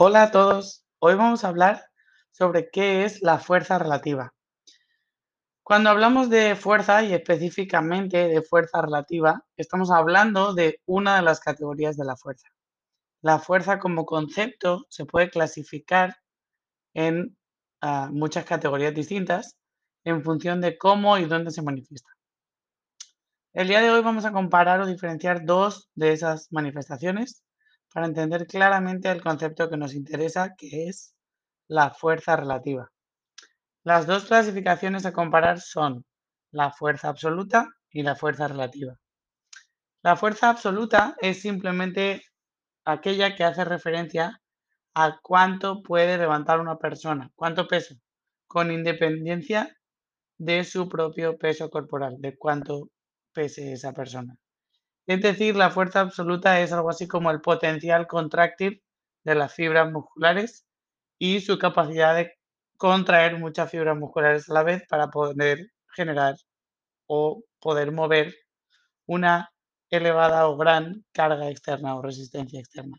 [0.00, 1.84] Hola a todos, hoy vamos a hablar
[2.30, 4.32] sobre qué es la fuerza relativa.
[5.64, 11.40] Cuando hablamos de fuerza y específicamente de fuerza relativa, estamos hablando de una de las
[11.40, 12.46] categorías de la fuerza.
[13.22, 16.14] La fuerza como concepto se puede clasificar
[16.94, 17.36] en
[17.80, 19.56] ah, muchas categorías distintas
[20.04, 22.12] en función de cómo y dónde se manifiesta.
[23.52, 27.42] El día de hoy vamos a comparar o diferenciar dos de esas manifestaciones
[27.92, 31.14] para entender claramente el concepto que nos interesa, que es
[31.68, 32.90] la fuerza relativa.
[33.84, 36.04] Las dos clasificaciones a comparar son
[36.50, 38.94] la fuerza absoluta y la fuerza relativa.
[40.02, 42.22] La fuerza absoluta es simplemente
[42.84, 44.40] aquella que hace referencia
[44.94, 47.94] a cuánto puede levantar una persona, cuánto peso,
[48.46, 49.76] con independencia
[50.38, 52.90] de su propio peso corporal, de cuánto
[53.32, 54.36] pese esa persona.
[55.08, 58.82] Es decir, la fuerza absoluta es algo así como el potencial contráctil
[59.24, 60.66] de las fibras musculares
[61.18, 62.34] y su capacidad de
[62.76, 66.36] contraer muchas fibras musculares a la vez para poder generar
[67.06, 68.34] o poder mover
[69.06, 69.50] una
[69.88, 72.98] elevada o gran carga externa o resistencia externa.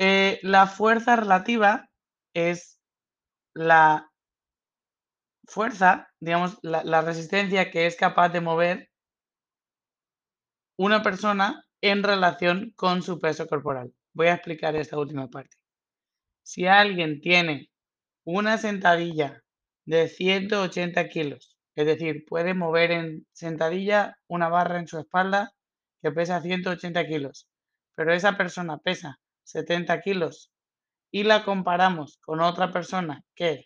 [0.00, 1.88] Eh, la fuerza relativa
[2.34, 2.80] es
[3.54, 4.10] la
[5.46, 8.88] fuerza, digamos, la resistencia que es capaz de mover
[10.78, 13.92] una persona en relación con su peso corporal.
[14.12, 15.56] Voy a explicar esta última parte.
[16.44, 17.68] Si alguien tiene
[18.24, 19.42] una sentadilla
[19.86, 25.50] de 180 kilos, es decir, puede mover en sentadilla una barra en su espalda
[26.00, 27.48] que pesa 180 kilos,
[27.96, 30.52] pero esa persona pesa 70 kilos
[31.10, 33.64] y la comparamos con otra persona que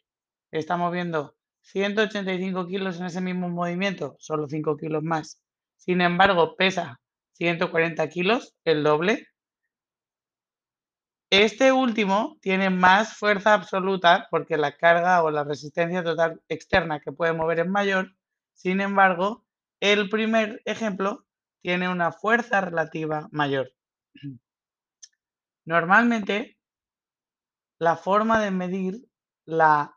[0.51, 5.43] está moviendo 185 kilos en ese mismo movimiento, solo 5 kilos más,
[5.77, 7.02] sin embargo pesa
[7.43, 9.27] 140 kilos, el doble.
[11.29, 17.11] Este último tiene más fuerza absoluta porque la carga o la resistencia total externa que
[17.11, 18.15] puede mover es mayor.
[18.55, 19.45] Sin embargo,
[19.81, 21.27] el primer ejemplo
[21.63, 23.73] tiene una fuerza relativa mayor.
[25.65, 26.59] Normalmente,
[27.81, 29.09] la forma de medir
[29.47, 29.97] la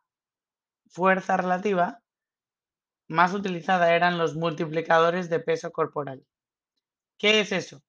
[0.87, 2.01] fuerza relativa
[3.07, 6.25] más utilizada eran los multiplicadores de peso corporal.
[7.17, 7.81] ¿Qué es eso?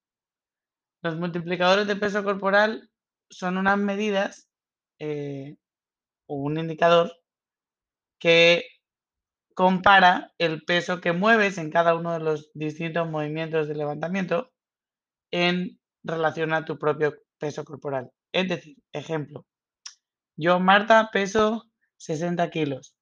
[1.02, 2.90] Los multiplicadores de peso corporal
[3.30, 4.48] son unas medidas
[4.98, 5.56] eh,
[6.26, 7.12] o un indicador
[8.18, 8.64] que
[9.54, 14.52] compara el peso que mueves en cada uno de los distintos movimientos de levantamiento
[15.30, 18.10] en relación a tu propio peso corporal.
[18.32, 19.46] Es decir, ejemplo,
[20.36, 21.64] yo, Marta, peso
[21.96, 22.94] 60 kilos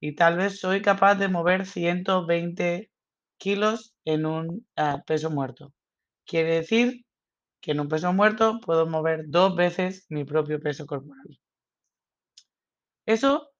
[0.00, 2.90] y tal vez soy capaz de mover 120
[3.38, 5.72] kilos en un ah, peso muerto.
[6.26, 7.04] Quiere decir
[7.60, 11.38] que en un peso muerto puedo mover dos veces mi propio peso corporal.
[13.06, 13.50] Eso,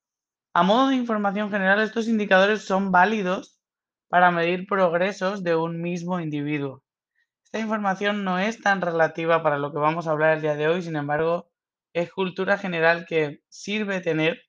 [0.54, 3.60] a modo de información general, estos indicadores son válidos
[4.08, 6.82] para medir progresos de un mismo individuo.
[7.44, 10.68] Esta información no es tan relativa para lo que vamos a hablar el día de
[10.68, 11.50] hoy, sin embargo,
[11.94, 14.41] es cultura general que sirve tener,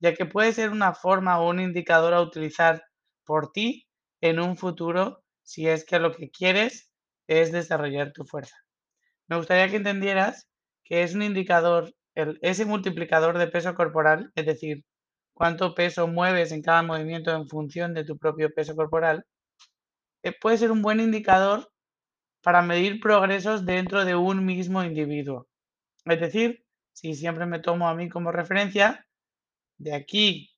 [0.00, 2.84] ya que puede ser una forma o un indicador a utilizar
[3.24, 3.86] por ti
[4.22, 6.90] en un futuro si es que lo que quieres
[7.26, 8.56] es desarrollar tu fuerza.
[9.28, 10.48] Me gustaría que entendieras
[10.84, 14.84] que es un indicador, ese multiplicador de peso corporal, es decir,
[15.34, 19.24] cuánto peso mueves en cada movimiento en función de tu propio peso corporal,
[20.22, 21.70] eh, puede ser un buen indicador
[22.42, 25.48] para medir progresos dentro de un mismo individuo.
[26.04, 29.06] Es decir, si siempre me tomo a mí como referencia,
[29.78, 30.51] de aquí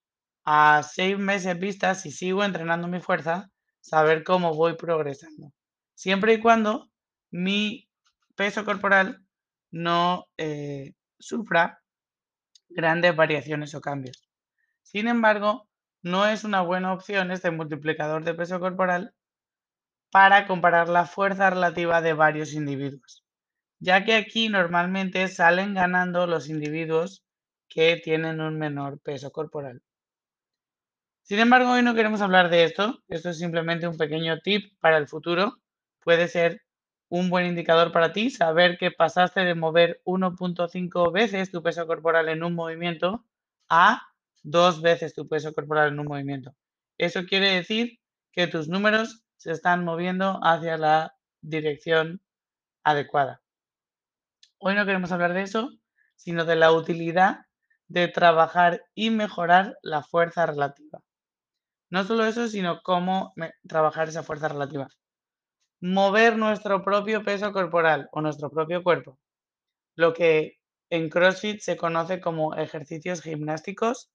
[0.44, 3.50] a seis meses vistas, si sigo entrenando mi fuerza,
[3.80, 5.52] saber cómo voy progresando.
[5.94, 6.90] Siempre y cuando
[7.30, 7.88] mi
[8.34, 9.24] peso corporal
[9.70, 11.82] no eh, sufra
[12.68, 14.28] grandes variaciones o cambios.
[14.82, 15.68] Sin embargo,
[16.02, 19.14] no es una buena opción este multiplicador de peso corporal
[20.10, 23.24] para comparar la fuerza relativa de varios individuos,
[23.80, 27.24] ya que aquí normalmente salen ganando los individuos
[27.68, 29.82] que tienen un menor peso corporal.
[31.24, 34.98] Sin embargo, hoy no queremos hablar de esto, esto es simplemente un pequeño tip para
[34.98, 35.58] el futuro.
[36.00, 36.60] Puede ser
[37.08, 42.28] un buen indicador para ti saber que pasaste de mover 1.5 veces tu peso corporal
[42.28, 43.24] en un movimiento
[43.70, 44.02] a
[44.42, 46.54] dos veces tu peso corporal en un movimiento.
[46.98, 48.00] Eso quiere decir
[48.30, 52.20] que tus números se están moviendo hacia la dirección
[52.82, 53.40] adecuada.
[54.58, 55.70] Hoy no queremos hablar de eso,
[56.16, 57.46] sino de la utilidad
[57.88, 61.00] de trabajar y mejorar la fuerza relativa.
[61.94, 63.32] No solo eso, sino cómo
[63.68, 64.88] trabajar esa fuerza relativa
[65.80, 69.18] mover nuestro propio peso corporal o nuestro propio cuerpo
[69.96, 70.58] lo que
[70.90, 74.10] en CrossFit se conoce como ejercicios gimnásticos,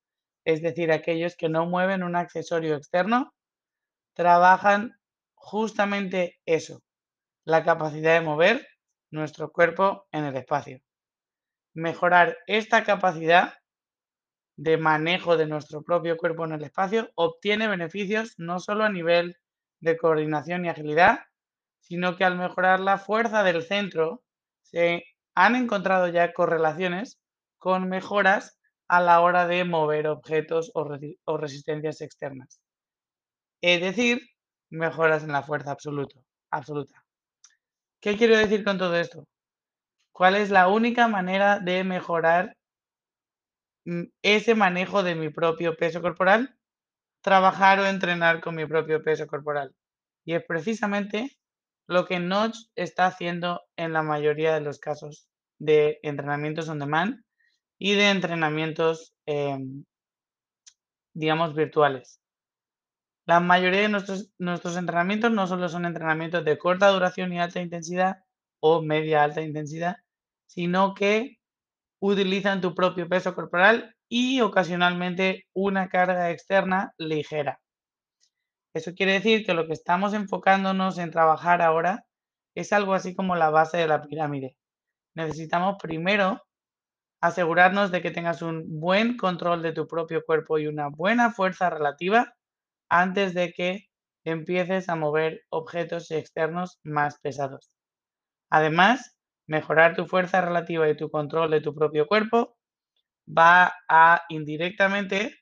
[0.46, 3.34] es decir, aquellos que no mueven un accesorio externo,
[4.16, 4.94] trabajan
[5.36, 6.82] justamente eso,
[7.46, 8.68] la capacidad de mover
[9.12, 10.80] nuestro cuerpo en el espacio.
[11.74, 13.54] Mejorar esta capacidad
[14.60, 19.38] de manejo de nuestro propio cuerpo en el espacio obtiene beneficios no solo a nivel
[19.80, 21.20] de coordinación y agilidad,
[21.80, 24.22] sino que al mejorar la fuerza del centro
[24.62, 27.22] se han encontrado ya correlaciones
[27.58, 28.60] con mejoras
[28.90, 32.60] a la hora de mover objetos o, resistencias externas.
[33.62, 34.20] Es decir,
[34.70, 37.06] mejoras en la fuerza absoluta.
[38.02, 39.26] ¿Qué quiero decir con todo esto?
[40.12, 42.58] ¿Cuál es la única manera de mejorar
[44.22, 46.56] ese manejo de mi propio peso corporal?
[47.22, 49.76] Trabajar o entrenar con mi propio peso corporal.
[50.26, 51.38] Y es precisamente
[51.88, 55.28] lo que Notch está haciendo en la mayoría de los casos
[55.60, 57.24] de entrenamientos on demand
[57.80, 59.86] y de entrenamientos, em,
[61.14, 62.22] digamos, virtuales.
[63.26, 67.62] La mayoría de nuestros, nuestros entrenamientos no solo son entrenamientos de corta duración y alta
[67.62, 68.18] intensidad
[68.60, 69.98] o media alta intensidad,
[70.48, 71.39] sino que
[72.00, 77.60] utilizan tu propio peso corporal y ocasionalmente una carga externa ligera.
[78.74, 82.06] Eso quiere decir que lo que estamos enfocándonos en trabajar ahora
[82.56, 84.56] es algo así como la base de la pirámide.
[85.16, 86.42] Necesitamos primero
[87.22, 91.70] asegurarnos de que tengas un buen control de tu propio cuerpo y una buena fuerza
[91.70, 92.34] relativa
[92.90, 93.90] antes de que
[94.24, 97.72] empieces a mover objetos externos más pesados.
[98.50, 99.19] Además,
[99.50, 102.56] mejorar tu fuerza relativa y tu control de tu propio cuerpo
[103.28, 105.40] va a indirectamente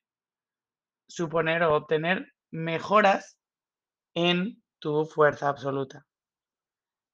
[1.08, 3.38] suponer o obtener mejoras
[4.16, 6.06] en tu fuerza absoluta.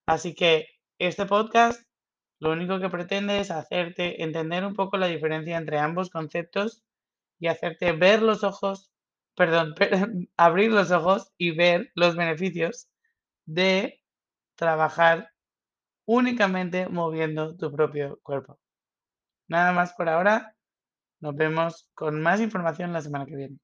[0.07, 0.67] Así que
[0.99, 1.81] este podcast
[2.39, 6.83] lo único que pretende es hacerte entender un poco la diferencia entre ambos conceptos
[7.39, 8.93] y hacerte ver los ojos
[9.35, 9.73] perdón,
[10.37, 12.87] abrir los ojos y ver los beneficios
[13.45, 13.99] de
[14.55, 15.32] trabajar
[16.05, 18.59] únicamente moviendo tu propio cuerpo.
[19.47, 20.55] Nada más por ahora.
[21.21, 23.57] Nos vemos con más información la semana que viene.